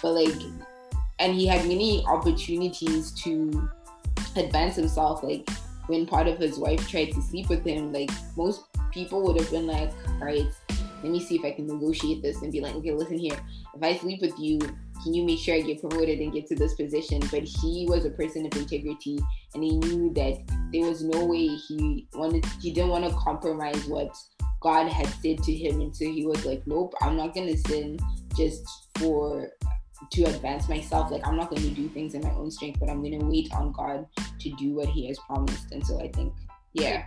[0.00, 0.42] But like,
[1.18, 3.68] and he had many opportunities to
[4.36, 5.22] advance himself.
[5.22, 5.48] Like
[5.88, 9.92] when Potiphar's wife tried to sleep with him, like most people would have been like,
[10.20, 10.46] "All right,
[11.02, 13.38] let me see if I can negotiate this," and be like, "Okay, listen here.
[13.74, 14.58] If I sleep with you,
[15.02, 17.20] can you make sure I get promoted and get to this position?
[17.30, 19.18] But he was a person of integrity
[19.54, 20.38] and he knew that
[20.72, 24.14] there was no way he wanted he didn't want to compromise what
[24.60, 25.80] God had said to him.
[25.80, 27.98] And so he was like, Nope, I'm not gonna sin
[28.36, 28.62] just
[28.96, 29.50] for
[30.12, 31.10] to advance myself.
[31.10, 33.72] Like I'm not gonna do things in my own strength, but I'm gonna wait on
[33.72, 34.06] God
[34.38, 35.72] to do what he has promised.
[35.72, 36.32] And so I think,
[36.74, 37.06] yeah.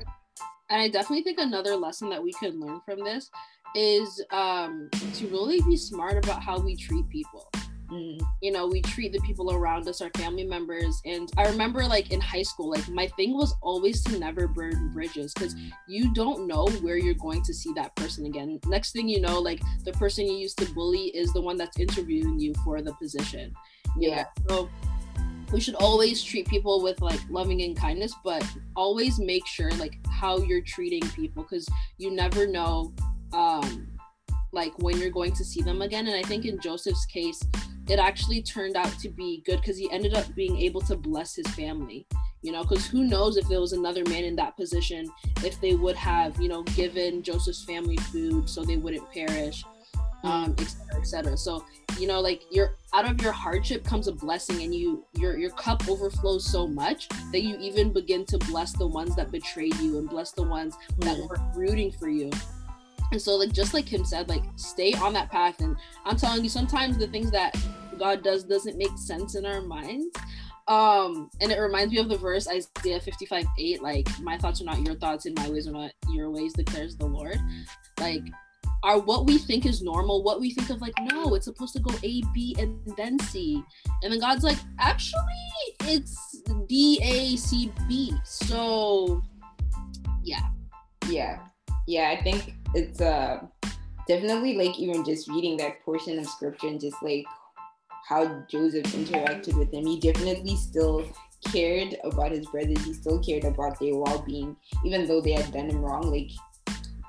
[0.69, 3.29] And I definitely think another lesson that we could learn from this
[3.75, 7.51] is um, to really be smart about how we treat people.
[7.91, 8.19] Mm.
[8.41, 11.01] You know, we treat the people around us, our family members.
[11.05, 14.89] And I remember, like, in high school, like, my thing was always to never burn
[14.89, 15.55] bridges because
[15.87, 18.59] you don't know where you're going to see that person again.
[18.65, 21.79] Next thing you know, like, the person you used to bully is the one that's
[21.79, 23.53] interviewing you for the position.
[23.97, 24.25] Yeah.
[24.49, 24.69] So,
[25.51, 28.43] we should always treat people with like loving and kindness but
[28.75, 32.91] always make sure like how you're treating people because you never know
[33.35, 33.87] um
[34.51, 36.07] like when you're going to see them again.
[36.07, 37.41] And i think in joseph's case
[37.87, 41.35] it actually turned out to be good because he ended up being able to bless
[41.35, 42.07] his family
[42.41, 45.07] you know because who knows if there was another man in that position
[45.43, 49.63] if they would have you know given joseph's family food so they wouldn't perish
[50.23, 51.37] um et cetera, et cetera.
[51.37, 51.65] so
[51.99, 55.51] you know like you're out of your hardship comes a blessing and you your your
[55.51, 59.97] cup overflows so much that you even begin to bless the ones that betrayed you
[59.97, 62.31] and bless the ones that were rooting for you
[63.11, 65.59] and so like just like him said, like stay on that path.
[65.59, 67.55] And I'm telling you, sometimes the things that
[67.97, 70.15] God does doesn't make sense in our minds.
[70.67, 74.65] Um, and it reminds me of the verse Isaiah 55 8, like my thoughts are
[74.65, 77.37] not your thoughts, and my ways are not your ways, declares the Lord.
[77.99, 78.23] Like
[78.83, 81.81] are what we think is normal, what we think of like, no, it's supposed to
[81.81, 83.63] go A, B, and then C.
[84.03, 85.21] And then God's like, actually,
[85.85, 88.13] it's D, A, C, B.
[88.23, 89.23] So
[90.23, 90.49] yeah.
[91.07, 91.39] Yeah.
[91.87, 93.41] Yeah, I think it's uh
[94.07, 97.25] definitely like even just reading that portion of scripture and just like
[98.07, 99.85] how Joseph interacted with him.
[99.85, 101.05] He definitely still
[101.51, 102.83] cared about his brothers.
[102.85, 106.11] He still cared about their well-being, even though they had done him wrong.
[106.11, 106.29] Like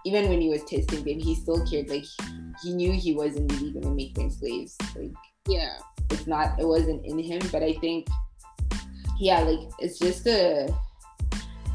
[0.05, 1.89] even when he was testing them, he still cared.
[1.89, 2.05] Like
[2.63, 4.77] he knew he wasn't really gonna make them slaves.
[4.95, 5.13] Like
[5.49, 5.79] yeah,
[6.11, 6.59] it's not.
[6.59, 7.41] It wasn't in him.
[7.53, 8.09] But I think
[9.19, 10.75] yeah, like it's just a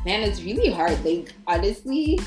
[0.05, 0.21] man.
[0.21, 1.03] It's really hard.
[1.05, 2.19] Like honestly,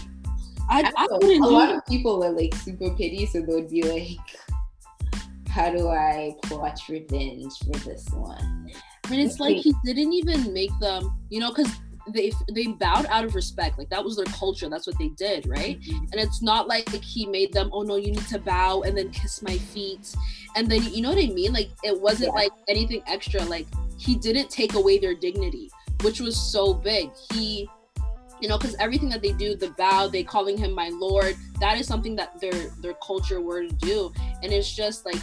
[0.69, 3.83] I, I, I a lot of people are like super pity, so they would be
[3.83, 8.71] like, "How do I plot revenge for this one?"
[9.11, 11.71] And it's like he didn't even make them, you know, because
[12.09, 13.79] they they bowed out of respect.
[13.79, 14.69] Like that was their culture.
[14.69, 15.81] That's what they did, right?
[15.81, 16.05] Mm-hmm.
[16.13, 19.11] And it's not like he made them, "Oh no, you need to bow and then
[19.11, 20.15] kiss my feet,"
[20.57, 21.53] and then you know what I mean?
[21.53, 22.43] Like it wasn't yeah.
[22.43, 23.43] like anything extra.
[23.45, 23.67] Like
[23.99, 25.71] he didn't take away their dignity,
[26.03, 27.11] which was so big.
[27.33, 27.69] He
[28.45, 31.81] you know because everything that they do the bow they calling him my lord that
[31.81, 32.53] is something that their
[32.83, 35.17] their culture were to do and it's just like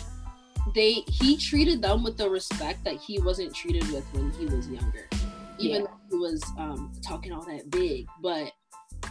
[0.73, 4.67] they he treated them with the respect that he wasn't treated with when he was
[4.67, 5.07] younger
[5.59, 5.87] even Yeah.
[5.87, 8.51] though he was um talking all that big but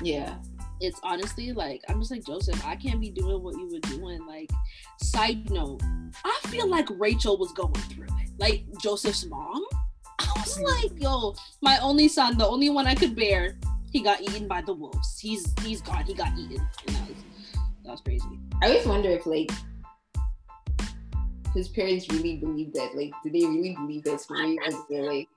[0.03, 0.35] Yeah.
[0.81, 4.27] it's honestly like I'm just like Joseph, I can't be doing what you were doing.
[4.27, 4.51] Like,
[5.03, 5.83] side note,
[6.25, 8.31] I feel like Rachel was going through it.
[8.39, 9.63] Like Joseph's mom.
[10.19, 13.59] I was like, yo, my only son, the only one I could bear,
[13.91, 15.19] he got eaten by the wolves.
[15.21, 16.05] He's he's gone.
[16.05, 16.67] He got eaten.
[16.87, 17.17] And that was
[17.85, 18.39] that was crazy.
[18.63, 19.51] I always wonder if like
[21.55, 22.95] his parents really believe that.
[22.95, 24.59] Like, do they really believe that story?
[24.59, 25.29] Or they're like,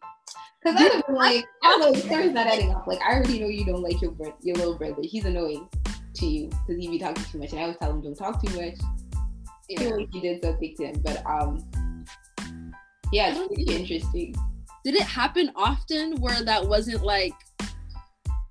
[0.63, 2.85] because I was like, I don't know, the story's not adding up.
[2.85, 5.01] Like, I already know you don't like your bro- your little brother.
[5.01, 5.67] He's annoying
[6.15, 8.43] to you because he be talking too much, and I always tell him don't talk
[8.43, 8.75] too much.
[9.71, 9.95] I feel Yeah.
[9.95, 11.65] like you did something to him, but um,
[13.11, 14.35] yeah, it's pretty interesting.
[14.83, 17.33] Did it happen often where that wasn't like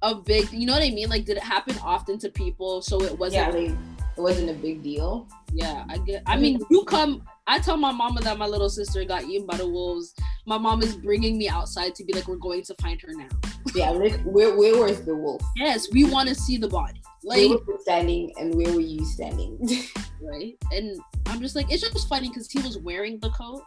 [0.03, 1.09] a big you know what I mean?
[1.09, 3.79] Like did it happen often to people so it wasn't Yeah, like
[4.17, 5.27] it wasn't a big deal.
[5.55, 6.23] Yeah, I get.
[6.27, 7.23] I mean, you come.
[7.47, 10.15] I tell my mama that my little sister got eaten by the wolves.
[10.47, 13.29] My mom is bringing me outside to be like, we're going to find her now.
[13.75, 15.41] Yeah, like, where where was the wolf?
[15.57, 17.01] Yes, we want to see the body.
[17.23, 19.57] Where Like, was it standing, and where were you standing?
[20.21, 20.59] right?
[20.73, 23.63] And I'm just like, it's just funny because he was wearing the coat,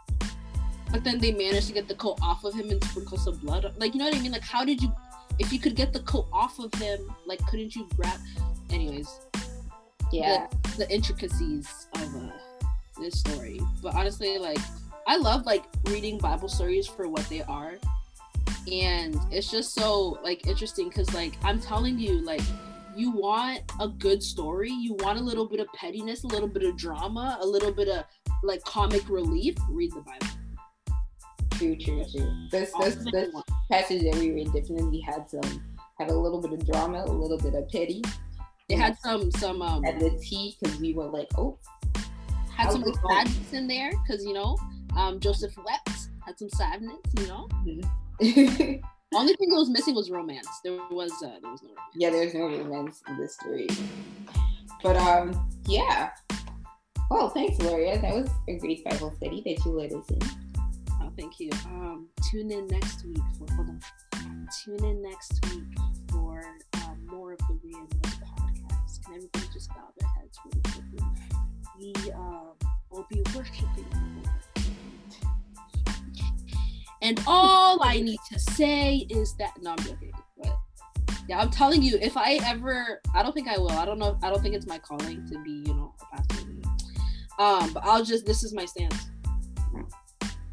[0.92, 3.72] but then they managed to get the coat off of him and sprinkle some blood.
[3.78, 4.32] Like, you know what I mean?
[4.32, 4.92] Like, how did you?
[5.38, 8.18] If you could get the coat off of him, like, couldn't you grab?
[8.70, 9.20] Anyways,
[10.12, 10.46] yeah,
[10.76, 12.30] the intricacies of uh,
[13.00, 13.60] this story.
[13.82, 14.58] But honestly, like
[15.06, 17.74] I love like reading Bible stories for what they are,
[18.70, 22.42] and it's just so like interesting because like I'm telling you, like
[22.96, 26.62] you want a good story, you want a little bit of pettiness, a little bit
[26.62, 28.04] of drama, a little bit of
[28.42, 29.56] like comic relief.
[29.70, 30.26] Read the Bible.
[31.58, 32.48] True, true, true.
[32.50, 33.34] This this this
[33.70, 35.62] passage that we read definitely had some
[35.98, 38.02] had a little bit of drama, a little bit of pity.
[38.68, 41.58] It had some some um at the tea because we were like, oh,
[42.56, 44.56] had some sadness in there because you know
[44.96, 48.78] um Joseph wept had some sadness you know yeah,
[49.14, 52.10] only thing that was missing was romance there was uh, there was no romance Yeah,
[52.10, 53.68] there's no romance in this story.
[54.82, 56.10] But um, yeah.
[57.10, 58.00] Well, thanks, Gloria.
[58.00, 60.18] That was a great Bible study that you led us in.
[61.16, 61.50] Thank you.
[61.66, 63.80] Um, tune in next week for hold on.
[64.62, 65.64] Tune in next week
[66.10, 69.04] for um, more of the Ria and Liz podcast.
[69.04, 71.08] Can everybody just bow their heads really quickly?
[71.78, 72.52] We um,
[72.90, 73.86] will be worshiping.
[77.00, 80.12] And all I need to say is that no, I'm joking.
[80.36, 80.58] But
[81.28, 83.70] yeah, I'm telling you, if I ever, I don't think I will.
[83.70, 84.18] I don't know.
[84.22, 86.42] I don't think it's my calling to be, you know, a pastor.
[87.38, 88.26] Um, but I'll just.
[88.26, 89.08] This is my stance.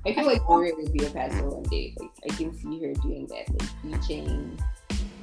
[0.05, 1.95] I feel like Gloria would be a pastor one day.
[1.97, 4.59] Like I can see her doing that, like preaching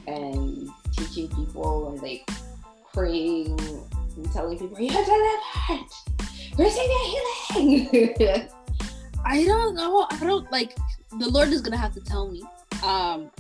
[0.07, 2.29] and teaching people and like
[2.93, 3.59] praying
[4.17, 5.93] and telling people, you have to live heart.
[6.59, 8.49] Receive your healing.
[9.25, 10.07] I don't know.
[10.11, 10.77] I don't like
[11.19, 12.43] the Lord is gonna have to tell me.
[12.83, 13.31] Um,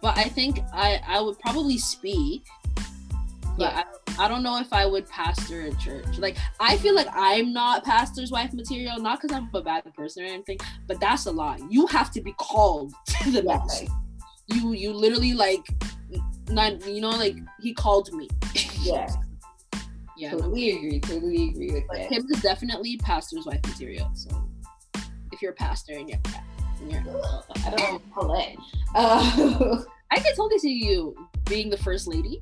[0.00, 2.46] but I think I I would probably speak.
[3.56, 3.82] But Yeah.
[4.18, 6.18] I, I don't know if I would pastor a church.
[6.18, 10.24] Like I feel like I'm not pastor's wife material, not because I'm a bad person
[10.24, 11.58] or anything, but that's a lie.
[11.68, 13.88] You have to be called to the yeah, ministry.
[14.48, 15.66] You you literally like
[16.48, 18.28] not you know like he called me.
[18.82, 19.08] yeah.
[20.16, 20.32] yeah.
[20.32, 20.38] no.
[20.38, 21.00] Totally agree.
[21.00, 22.12] Totally agree with But that.
[22.12, 24.10] him is definitely pastor's wife material.
[24.14, 24.30] So
[25.32, 26.20] if you're a pastor and you're,
[26.80, 27.00] and you're
[27.66, 28.54] I don't know how that.
[28.94, 31.16] Uh, I can totally see you
[31.48, 32.40] being the first lady.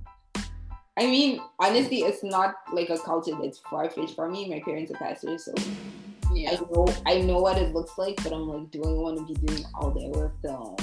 [0.99, 4.49] I mean, honestly, it's not like a culture that's far fetched from me.
[4.49, 5.55] My parents are pastors, so
[6.37, 9.35] I know I know what it looks like, but I'm like, do I want to
[9.35, 10.77] be doing all that work though?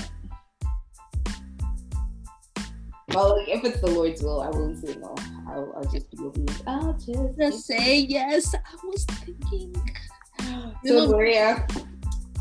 [3.13, 5.15] Well, like if it's the Lord's will, I won't say no.
[5.47, 6.63] I'll, I'll just be obedient.
[6.67, 7.37] I'll just.
[7.37, 8.53] Just say yes.
[8.53, 9.75] I was thinking.
[10.85, 11.67] So Gloria,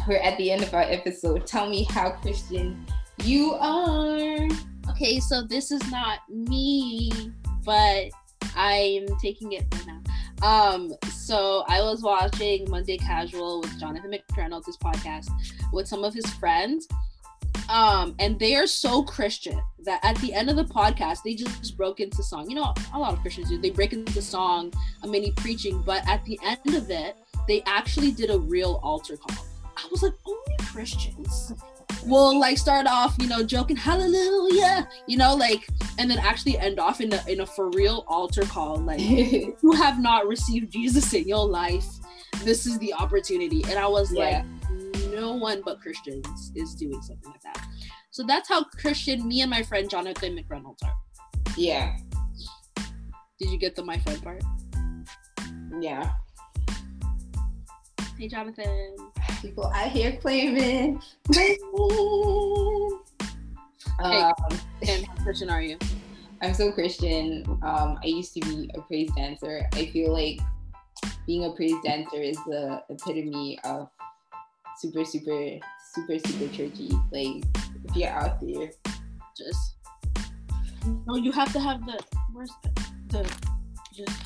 [0.06, 1.46] we're at the end of our episode.
[1.46, 2.86] Tell me how Christian
[3.24, 4.48] you are.
[4.90, 7.32] Okay, so this is not me,
[7.68, 8.08] but
[8.56, 10.00] I'm taking it for now.
[10.40, 15.28] Um, so I was watching Monday Casual with Jonathan McReynolds' his podcast
[15.70, 16.88] with some of his friends.
[17.68, 21.76] Um, and they are so Christian that at the end of the podcast, they just
[21.76, 22.48] broke into song.
[22.48, 23.58] You know, a lot of Christians do.
[23.58, 28.12] They break into song, a mini preaching, but at the end of it, they actually
[28.12, 29.44] did a real altar call.
[29.76, 31.52] I was like, only Christians
[32.06, 35.68] will like start off, you know, joking hallelujah, you know, like,
[35.98, 39.48] and then actually end off in a in a for real altar call, like yeah.
[39.62, 41.86] you have not received Jesus in your life,
[42.44, 43.64] this is the opportunity.
[43.68, 44.44] And I was like,
[45.10, 47.66] no one but Christians is doing something like that.
[48.10, 50.94] So that's how Christian me and my friend Jonathan McReynolds are.
[51.56, 51.96] Yeah,
[53.38, 54.42] Did you get the my friend part?
[55.80, 56.10] yeah.
[58.18, 58.96] Hey, Jonathan.
[59.40, 61.00] People out here claiming.
[64.00, 64.32] Um,
[64.86, 65.78] And how Christian are you?
[66.42, 67.44] I'm so Christian.
[67.62, 69.66] Um, I used to be a praise dancer.
[69.74, 70.40] I feel like
[71.26, 73.88] being a praise dancer is the epitome of
[74.78, 75.58] super, super,
[75.94, 76.90] super, super churchy.
[77.10, 77.44] Like,
[77.84, 78.70] if you're out there,
[79.36, 79.74] Just.
[81.06, 82.00] No, you have to have the.
[82.32, 82.70] Where's the.
[83.08, 83.36] the
[83.92, 84.22] just.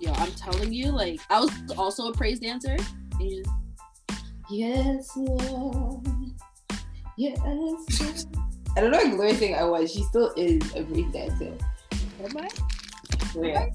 [0.00, 2.76] Yo, I'm telling you, like, I was also a praise dancer.
[3.18, 3.54] And you just,
[4.50, 6.06] yes, Lord,
[7.16, 7.38] yes.
[7.44, 7.78] Lord.
[8.76, 9.92] I don't know what Gloria thing I was.
[9.92, 11.52] She still is a praise dancer.
[12.24, 12.48] am I?
[13.32, 13.70] Gloria.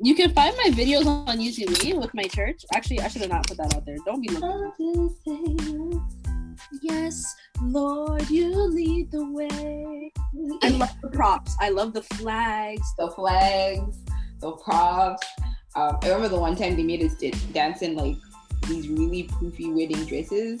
[0.00, 2.64] You can find my videos on YouTube with my church.
[2.74, 3.96] Actually, I should have not put that out there.
[4.04, 6.02] Don't be looking.
[6.82, 10.12] Yes, Lord, you lead the way.
[10.62, 11.56] I love the props.
[11.60, 12.86] I love the flags.
[12.98, 13.98] the flags,
[14.40, 15.26] the props.
[15.74, 18.16] Um, I remember the one time they made us di- dance in like
[18.62, 20.60] these really poofy wedding dresses,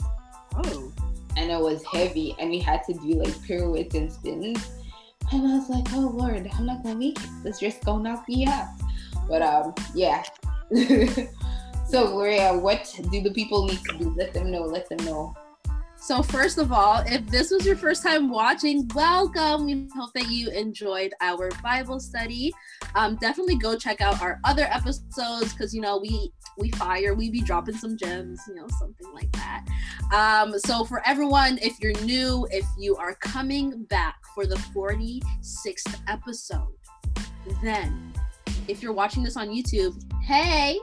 [0.56, 0.92] Oh,
[1.36, 4.70] and it was heavy, and we had to do like pirouettes and spins.
[5.30, 7.30] And I was like, oh lord, I'm not gonna make it.
[7.42, 8.68] This dress gonna knock me out.
[9.28, 10.22] But um, yeah.
[11.88, 14.14] so Gloria, what do the people need to do?
[14.16, 14.62] Let them know.
[14.62, 15.34] Let them know.
[16.02, 19.66] So first of all, if this was your first time watching, welcome.
[19.66, 22.52] We hope that you enjoyed our Bible study.
[22.96, 27.30] Um, definitely go check out our other episodes because you know we we fire, we
[27.30, 29.64] be dropping some gems, you know, something like that.
[30.12, 36.00] Um, so for everyone, if you're new, if you are coming back for the 46th
[36.08, 36.74] episode,
[37.62, 38.12] then
[38.66, 39.94] if you're watching this on YouTube,
[40.24, 40.80] hey,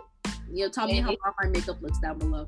[0.51, 2.47] you know, tell me how my makeup looks down below.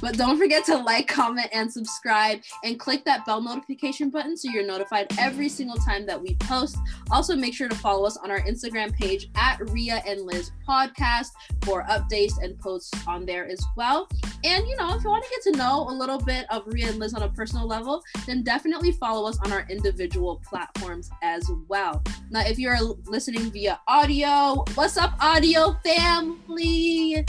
[0.00, 4.50] But don't forget to like, comment, and subscribe, and click that bell notification button so
[4.50, 6.76] you're notified every single time that we post.
[7.10, 11.30] Also, make sure to follow us on our Instagram page at Ria and Liz Podcast
[11.64, 14.08] for updates and posts on there as well.
[14.44, 16.88] And you know, if you want to get to know a little bit of Ria
[16.88, 21.48] and Liz on a personal level, then definitely follow us on our individual platforms as
[21.68, 22.02] well.
[22.30, 27.24] Now, if you're listening via audio, what's up, audio family?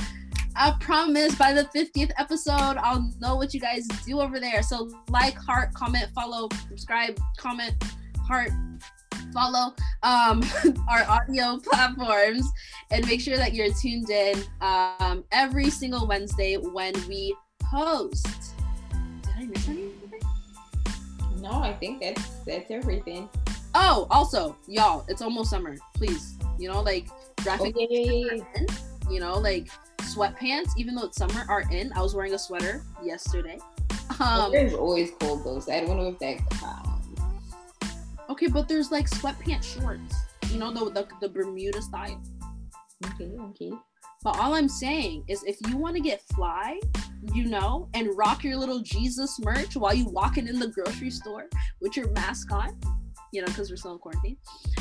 [0.56, 4.62] I promise by the 50th episode, I'll know what you guys do over there.
[4.62, 7.74] So, like, heart, comment, follow, subscribe, comment,
[8.28, 8.51] heart,
[9.34, 9.74] follow
[10.04, 10.43] um,
[10.89, 12.47] our audio platforms,
[12.91, 18.54] and make sure that you're tuned in um, every single Wednesday when we post.
[18.91, 19.91] Did I miss anything?
[21.38, 23.28] No, I think that's that's everything.
[23.76, 25.76] Oh, also, y'all, it's almost summer.
[25.95, 27.08] Please, you know, like
[27.41, 28.45] graphic in,
[29.10, 29.68] you know, like
[30.14, 31.91] sweatpants, even though it's summer, are in.
[31.93, 33.59] I was wearing a sweater yesterday.
[34.20, 37.07] Um, it's always cold though, so I don't know if that counts.
[38.30, 40.16] okay, but there's like sweatpants shorts,
[40.51, 42.22] you know, the, the, the Bermuda style.
[43.05, 43.72] Okay, okay.
[44.24, 46.80] But all I'm saying is if you want to get fly,
[47.34, 51.47] you know, and rock your little Jesus merch while you walking in the grocery store
[51.82, 52.80] with your mask on,
[53.34, 54.38] you know, because we're still in quarantine,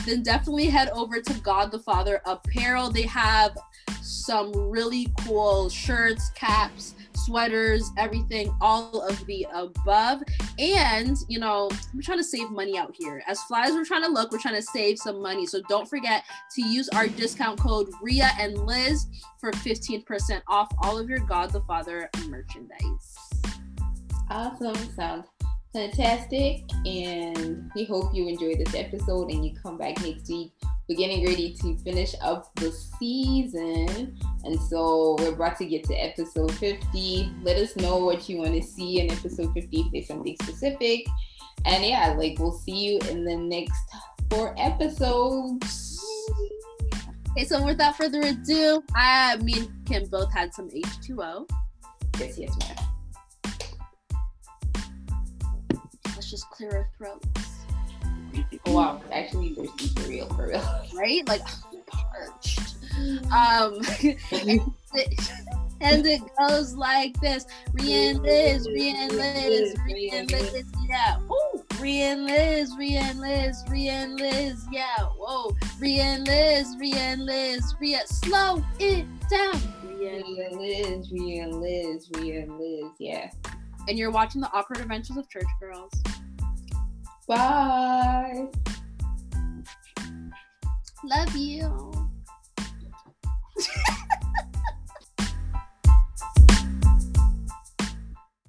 [0.06, 2.90] then definitely head over to God the Father Apparel.
[2.90, 3.56] They have
[4.02, 10.22] some really cool shirts, caps, sweaters, everything, all of the above.
[10.58, 13.22] And, you know, we're trying to save money out here.
[13.26, 15.46] As fly as we're trying to look, we're trying to save some money.
[15.46, 16.24] So don't forget
[16.54, 19.06] to use our discount code RIA and Liz
[19.40, 23.16] for 15% off all of your God the Father merchandise.
[24.30, 24.74] Awesome.
[24.94, 25.26] Sounds
[25.72, 26.62] fantastic.
[26.86, 30.52] And we hope you enjoyed this episode and you come back next week.
[30.88, 34.18] We're getting ready to finish up the season.
[34.44, 37.32] And so we're about to get to episode 50.
[37.42, 41.06] Let us know what you want to see in episode 50 if there's something specific.
[41.64, 43.80] And yeah, like we'll see you in the next
[44.30, 45.98] four episodes.
[47.30, 51.48] Okay, so without further ado, I, me and Kim both had some H2O.
[52.18, 52.91] Yes, yes, ma'am.
[56.32, 57.50] Just clear our throats.
[58.64, 60.82] Oh, wow, it's actually thirsty for real, for real.
[60.94, 61.28] Right?
[61.28, 61.42] Like,
[61.86, 62.76] parched.
[63.30, 63.82] Um,
[65.82, 71.18] and it goes like this Ria and Liz, Ria and Liz, Ria and Liz, yeah.
[71.30, 75.04] Ooh, Ria and Liz, Ria and Liz, Ria and Liz, yeah.
[75.18, 78.06] Whoa, Ria and Liz, Ria and Liz, Rian.
[78.06, 79.60] Slow it down.
[79.84, 83.30] Ria and Liz, and Liz, and Liz, yeah.
[83.86, 85.92] And you're watching the awkward adventures of church girls.
[87.26, 88.48] Bye.
[91.04, 91.92] Love you.